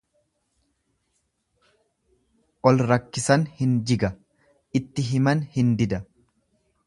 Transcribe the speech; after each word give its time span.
Ol 2.71 2.81
rakkisan 2.87 3.45
hin 3.59 3.77
jiga 3.91 4.11
itti 4.81 5.05
himan 5.11 5.47
hin 5.59 5.73
dida. 5.83 6.01